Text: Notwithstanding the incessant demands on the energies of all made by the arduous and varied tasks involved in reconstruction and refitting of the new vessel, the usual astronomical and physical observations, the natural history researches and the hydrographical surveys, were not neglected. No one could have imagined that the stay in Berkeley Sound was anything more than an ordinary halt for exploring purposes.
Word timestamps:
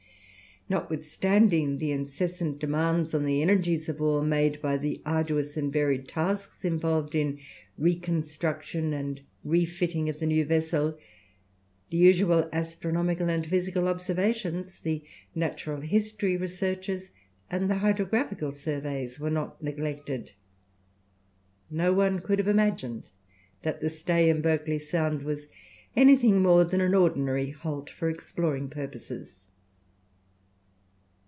Notwithstanding 0.69 1.79
the 1.79 1.91
incessant 1.91 2.59
demands 2.59 3.13
on 3.13 3.25
the 3.25 3.41
energies 3.41 3.89
of 3.89 4.01
all 4.01 4.21
made 4.21 4.61
by 4.61 4.77
the 4.77 5.01
arduous 5.05 5.57
and 5.57 5.73
varied 5.73 6.07
tasks 6.07 6.63
involved 6.63 7.13
in 7.13 7.39
reconstruction 7.77 8.93
and 8.93 9.19
refitting 9.43 10.07
of 10.07 10.19
the 10.21 10.25
new 10.25 10.45
vessel, 10.45 10.97
the 11.89 11.97
usual 11.97 12.47
astronomical 12.53 13.29
and 13.29 13.45
physical 13.45 13.89
observations, 13.89 14.79
the 14.79 15.03
natural 15.35 15.81
history 15.81 16.37
researches 16.37 17.11
and 17.49 17.69
the 17.69 17.79
hydrographical 17.79 18.53
surveys, 18.53 19.19
were 19.19 19.29
not 19.29 19.61
neglected. 19.61 20.31
No 21.69 21.91
one 21.91 22.19
could 22.21 22.39
have 22.39 22.47
imagined 22.47 23.09
that 23.63 23.81
the 23.81 23.89
stay 23.89 24.29
in 24.29 24.41
Berkeley 24.41 24.79
Sound 24.79 25.23
was 25.23 25.49
anything 25.97 26.41
more 26.41 26.63
than 26.63 26.79
an 26.79 26.95
ordinary 26.95 27.49
halt 27.49 27.89
for 27.89 28.09
exploring 28.09 28.69
purposes. 28.69 29.47